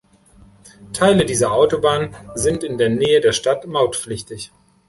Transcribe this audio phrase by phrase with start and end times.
[0.93, 4.51] Teile dieser Autobahn sind in der Nähe der Stadt mautpflichtig.